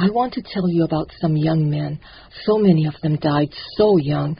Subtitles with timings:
[0.00, 1.98] I want to tell you about some young men.
[2.44, 4.38] So many of them died so young,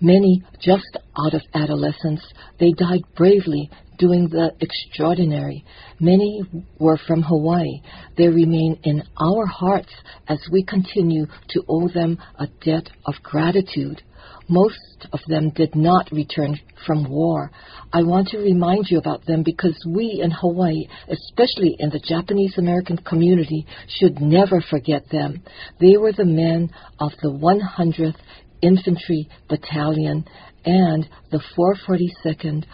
[0.00, 2.22] many just out of adolescence.
[2.58, 5.64] They died bravely, doing the extraordinary.
[6.00, 6.42] Many
[6.78, 7.80] were from Hawaii.
[8.16, 9.92] They remain in our hearts
[10.28, 14.02] as we continue to owe them a debt of gratitude.
[14.48, 17.50] Most of them did not return from war.
[17.92, 22.56] I want to remind you about them because we in Hawaii, especially in the Japanese
[22.56, 23.66] American community,
[23.98, 25.42] should never forget them.
[25.80, 28.16] They were the men of the 100th
[28.62, 30.24] Infantry Battalion
[30.64, 32.64] and the 442nd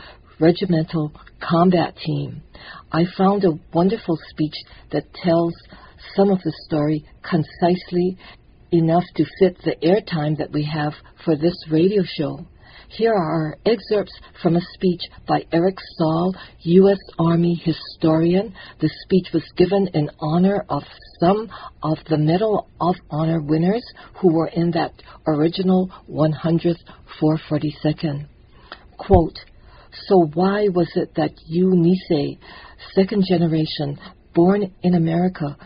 [0.41, 2.43] Regimental Combat Team.
[2.91, 4.55] I found a wonderful speech
[4.91, 5.55] that tells
[6.17, 8.17] some of the story concisely
[8.73, 10.93] enough to fit the airtime that we have
[11.25, 12.47] for this radio show.
[12.97, 16.99] Here are excerpts from a speech by Eric Saul, U.S.
[17.19, 18.55] Army historian.
[18.81, 20.85] The speech was given in honor of
[21.19, 21.51] some
[21.83, 23.83] of the Medal of Honor winners
[24.21, 24.93] who were in that
[25.27, 26.79] original 100th
[27.21, 28.29] 442nd.
[28.97, 29.41] Quote,
[30.07, 32.39] So why was it that you, Nisei,
[32.95, 33.99] second generation,
[34.37, 35.57] born in America,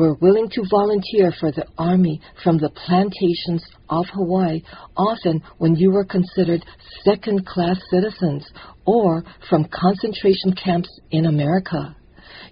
[0.00, 4.62] were willing to volunteer for the army from the plantations of Hawaii,
[4.96, 6.64] often when you were considered
[7.04, 8.50] second class citizens,
[8.86, 11.94] or from concentration camps in America.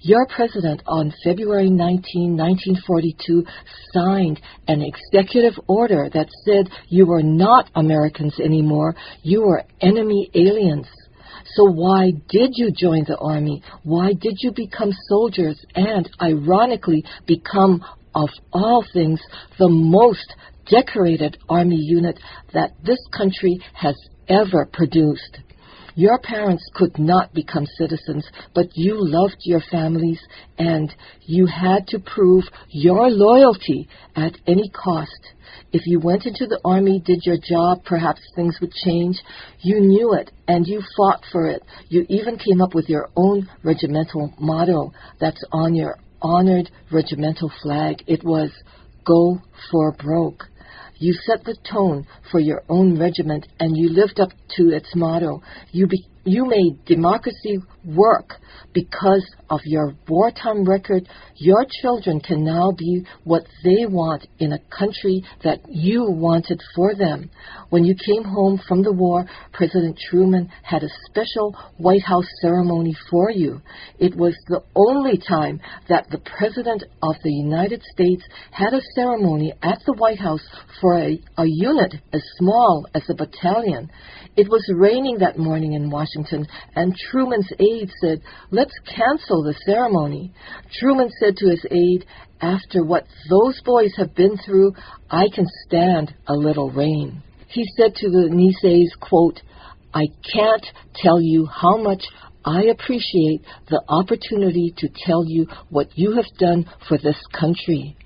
[0.02, 3.46] Your president on February 19, 1942,
[3.94, 10.86] signed an executive order that said you were not Americans anymore, you were enemy aliens.
[11.54, 13.62] So why did you join the army?
[13.82, 19.20] Why did you become soldiers and, ironically, become, of all things,
[19.58, 20.34] the most
[20.70, 22.18] decorated army unit
[22.52, 23.96] that this country has
[24.28, 25.38] ever produced?
[25.98, 30.20] Your parents could not become citizens, but you loved your families
[30.56, 35.32] and you had to prove your loyalty at any cost.
[35.72, 39.20] If you went into the army, did your job, perhaps things would change.
[39.62, 41.64] You knew it and you fought for it.
[41.88, 48.04] You even came up with your own regimental motto that's on your honored regimental flag.
[48.06, 48.52] It was,
[49.04, 50.44] Go for broke.
[50.98, 55.42] You set the tone for your own regiment and you lived up to its motto.
[55.70, 58.34] You, be, you made democracy work
[58.74, 61.08] because of your wartime record.
[61.36, 66.94] Your children can now be what they want in a country that you wanted for
[66.94, 67.30] them.
[67.70, 72.94] When you came home from the war, President Truman had a special White House ceremony
[73.10, 73.60] for you.
[73.98, 79.52] It was the only time that the President of the United States had a ceremony
[79.62, 80.46] at the White House
[80.80, 83.90] for a, a unit as small as a battalion.
[84.36, 86.17] It was raining that morning in Washington,
[86.74, 88.20] and Truman's aide said,
[88.50, 90.32] Let's cancel the ceremony.
[90.80, 92.06] Truman said to his aide,
[92.40, 94.72] After what those boys have been through,
[95.10, 97.22] I can stand a little rain.
[97.48, 99.40] He said to the Niseis, quote,
[99.94, 102.02] I can't tell you how much
[102.44, 107.96] I appreciate the opportunity to tell you what you have done for this country.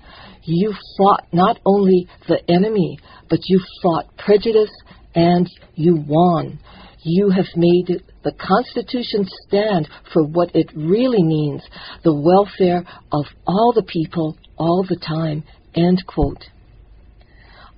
[0.43, 4.71] You fought not only the enemy, but you fought prejudice
[5.15, 6.59] and you won.
[7.03, 11.61] You have made the Constitution stand for what it really means
[12.03, 15.43] the welfare of all the people all the time.
[15.75, 16.45] End quote.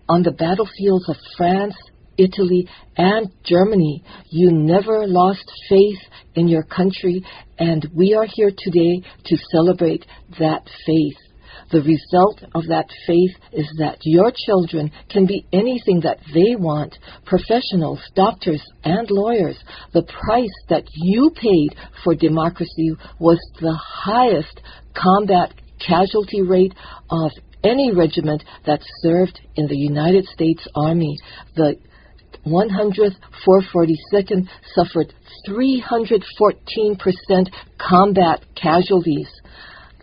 [0.08, 1.76] On the battlefields of France,
[2.18, 6.00] Italy, and Germany, you never lost faith
[6.36, 7.24] in your country,
[7.58, 10.06] and we are here today to celebrate
[10.40, 11.25] that faith.
[11.72, 16.98] The result of that faith is that your children can be anything that they want
[17.26, 19.58] professionals, doctors, and lawyers.
[19.94, 24.62] The price that you paid for democracy was the highest
[24.94, 25.54] combat
[25.86, 26.74] casualty rate
[27.10, 27.32] of
[27.64, 31.18] any regiment that served in the United States Army.
[31.56, 31.76] The
[32.46, 33.16] 100th
[33.48, 35.14] 442nd suffered
[35.50, 37.50] 314%
[37.80, 39.30] combat casualties.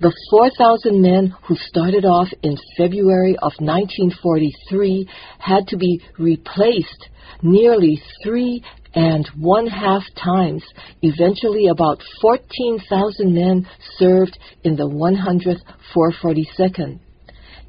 [0.03, 7.09] The 4,000 men who started off in February of 1943 had to be replaced
[7.41, 8.65] nearly three
[8.97, 10.65] and one half times.
[11.03, 13.65] Eventually, about 14,000 men
[13.97, 15.63] served in the 100th
[15.95, 16.99] 442nd.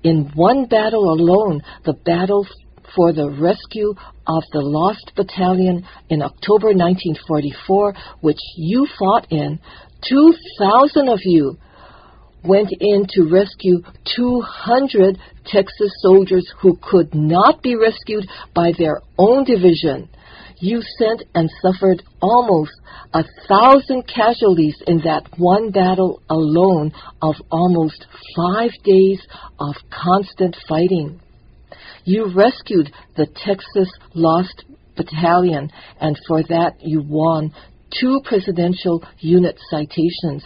[0.02, 2.48] In one battle alone, the battle
[2.96, 3.94] for the rescue
[4.26, 9.60] of the lost battalion in October 1944, which you fought in,
[10.10, 11.60] 2,000 of you
[12.44, 13.82] went in to rescue
[14.16, 20.10] 200 Texas soldiers who could not be rescued by their own division.
[20.60, 22.72] You sent and suffered almost
[23.14, 26.92] a thousand casualties in that one battle alone
[27.22, 28.06] of almost
[28.36, 29.22] five days
[29.60, 31.20] of constant fighting.
[32.06, 34.66] You rescued the Texas Lost
[34.96, 37.54] Battalion, and for that you won
[38.00, 40.44] two Presidential Unit citations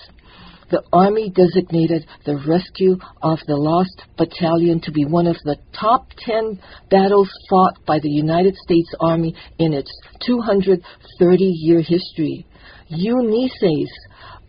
[0.70, 6.08] the Army designated the rescue of the Lost Battalion to be one of the top
[6.18, 6.60] 10
[6.90, 9.92] battles fought by the United States Army in its
[10.26, 12.46] 230 year history.
[12.90, 13.88] UNICEF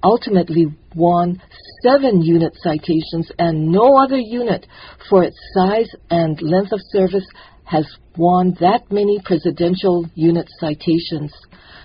[0.02, 1.40] ultimately won
[1.82, 4.66] seven unit citations, and no other unit,
[5.08, 7.26] for its size and length of service,
[7.64, 7.86] has
[8.16, 11.32] won that many presidential unit citations.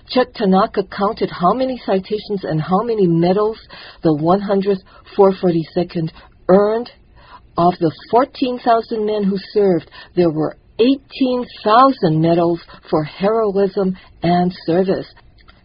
[0.08, 3.58] Chet Tanaka counted how many citations and how many medals
[4.04, 4.84] the 100th
[5.18, 6.10] 442nd
[6.48, 6.90] earned.
[7.56, 12.60] Of the 14,000 men who served, there were 18,000 medals
[12.90, 15.06] for heroism and service.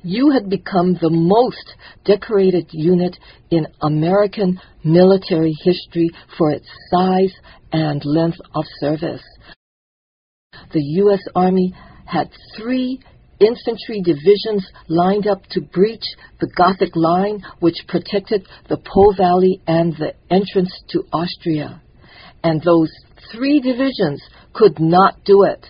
[0.03, 1.75] You had become the most
[2.05, 3.17] decorated unit
[3.49, 7.33] in American military history for its size
[7.73, 9.23] and length of service.
[10.71, 11.21] The U.S.
[11.35, 11.73] Army
[12.05, 13.01] had three
[13.39, 16.03] infantry divisions lined up to breach
[16.39, 21.81] the Gothic line which protected the Po Valley and the entrance to Austria.
[22.43, 22.91] And those
[23.31, 24.21] three divisions
[24.53, 25.65] could not do it.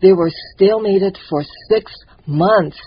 [0.00, 1.92] They were stalemated for six
[2.26, 2.78] months.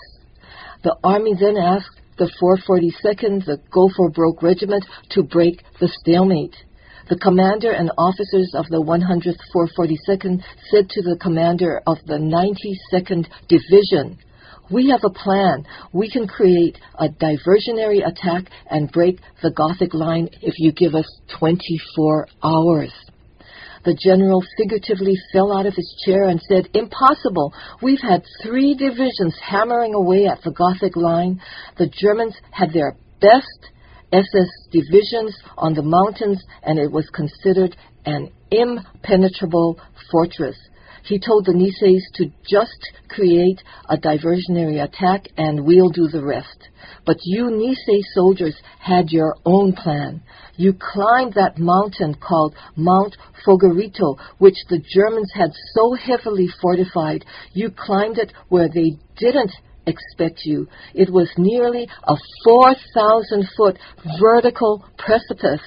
[0.84, 6.56] The army then asked the 442nd, the Go for Broke Regiment, to break the stalemate.
[7.08, 13.26] The commander and officers of the 100th 442nd said to the commander of the 92nd
[13.48, 14.18] Division,
[14.70, 15.64] we have a plan.
[15.92, 21.06] We can create a diversionary attack and break the Gothic line if you give us
[21.38, 22.92] 24 hours.
[23.86, 27.54] The general figuratively fell out of his chair and said, Impossible!
[27.80, 31.40] We've had three divisions hammering away at the Gothic line.
[31.78, 33.72] The Germans had their best
[34.12, 37.76] SS divisions on the mountains, and it was considered
[38.06, 39.78] an impenetrable
[40.10, 40.56] fortress.
[41.04, 42.78] He told the Niseis to just
[43.08, 46.68] create a diversionary attack and we'll do the rest.
[47.06, 50.22] But you Nisei soldiers had your own plan.
[50.56, 53.16] You climbed that mountain called Mount
[53.46, 57.24] Folgorito, which the Germans had so heavily fortified.
[57.52, 59.52] You climbed it where they didn't
[59.88, 60.68] expect you.
[60.94, 62.14] It was nearly a
[62.44, 63.78] 4,000 foot
[64.20, 65.62] vertical precipice.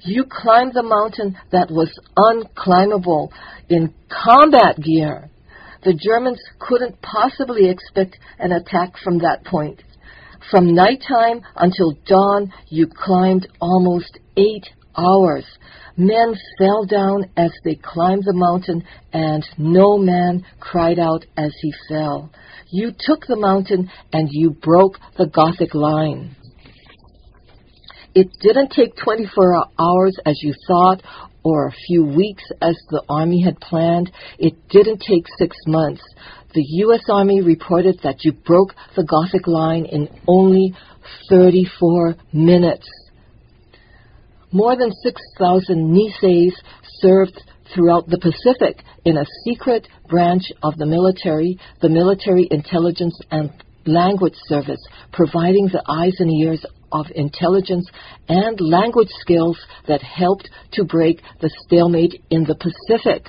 [0.00, 3.30] You climbed the mountain that was unclimbable
[3.68, 5.30] in combat gear.
[5.82, 9.82] The Germans couldn't possibly expect an attack from that point.
[10.50, 15.44] From nighttime until dawn, you climbed almost eight hours.
[15.96, 18.82] Men fell down as they climbed the mountain,
[19.12, 22.30] and no man cried out as he fell.
[22.70, 26.34] You took the mountain and you broke the Gothic line.
[28.14, 31.02] It didn't take 24 hours as you thought
[31.44, 34.10] or a few weeks as the Army had planned.
[34.38, 36.02] It didn't take six months.
[36.54, 37.02] The U.S.
[37.08, 40.74] Army reported that you broke the Gothic line in only
[41.28, 42.88] 34 minutes.
[44.54, 46.52] More than 6,000 Niseis
[47.00, 47.42] served
[47.74, 53.50] throughout the Pacific in a secret branch of the military, the Military Intelligence and
[53.84, 54.78] Language Service,
[55.12, 57.90] providing the eyes and ears of intelligence
[58.28, 59.58] and language skills
[59.88, 63.26] that helped to break the stalemate in the Pacific.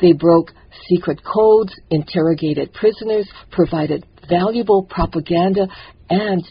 [0.00, 0.52] They broke
[0.88, 5.66] secret codes, interrogated prisoners, provided valuable propaganda,
[6.08, 6.42] and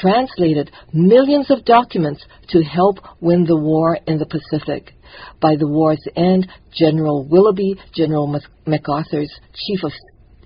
[0.00, 4.92] translated millions of documents to help win the war in the Pacific.
[5.40, 9.92] By the war's end, General Willoughby, General MacArthur's chief of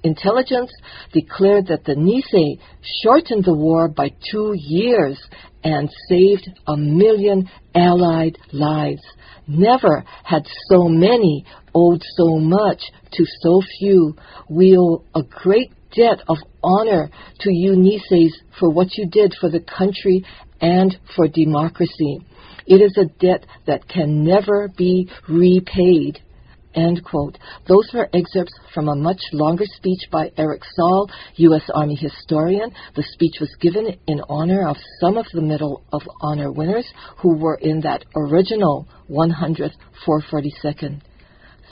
[0.02, 0.72] intelligence,
[1.12, 2.58] declared that the Nisei
[3.02, 5.20] shortened the war by two years
[5.64, 9.02] and saved a million Allied lives.
[9.46, 11.44] Never had so many
[11.74, 12.82] owed so much
[13.12, 14.16] to so few.
[14.48, 19.50] We owe a great debt of honor to you, Niseis, for what you did for
[19.50, 20.24] the country
[20.60, 22.20] and for democracy.
[22.66, 26.20] It is a debt that can never be repaid.
[26.74, 27.38] End quote.
[27.68, 31.68] Those were excerpts from a much longer speech by Eric Saul, U.S.
[31.74, 32.70] Army historian.
[32.94, 36.86] The speech was given in honor of some of the Medal of Honor winners
[37.18, 39.74] who were in that original 100th
[40.06, 41.00] 442nd.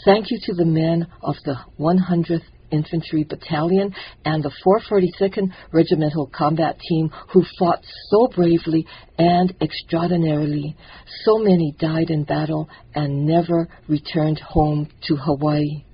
[0.05, 6.79] Thank you to the men of the 100th Infantry Battalion and the 442nd Regimental Combat
[6.79, 8.87] Team who fought so bravely
[9.19, 10.77] and extraordinarily.
[11.25, 15.85] So many died in battle and never returned home to Hawaii.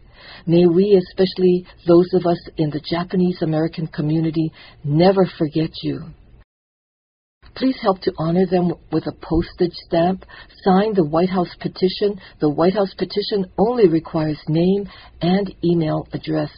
[0.46, 4.52] May we, especially those of us in the Japanese American community,
[4.84, 6.04] never forget you.
[7.56, 10.26] Please help to honor them with a postage stamp.
[10.62, 12.20] Sign the White House petition.
[12.38, 14.86] The White House petition only requires name
[15.22, 16.50] and email address.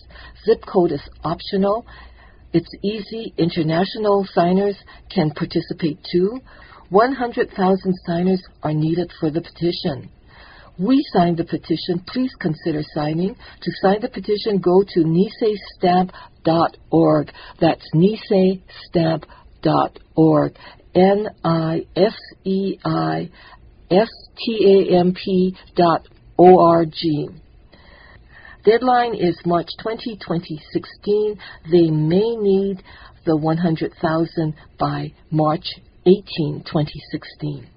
[0.44, 1.86] Zip code is optional.
[2.52, 3.32] It's easy.
[3.38, 4.76] International signers
[5.14, 6.40] can participate too.
[6.90, 10.10] 100,000 signers are needed for the petition.
[10.80, 12.00] We signed the petition.
[12.08, 13.34] Please consider signing.
[13.34, 17.32] To sign the petition, go to niseistamp.org.
[17.60, 20.56] That's niseistamp.org.
[20.98, 23.30] N I S E I
[23.88, 27.28] S T A M P dot O R G.
[28.64, 31.38] Deadline is March 20, 2016.
[31.70, 32.82] They may need
[33.24, 35.66] the 100,000 by March
[36.04, 37.68] 18, 2016.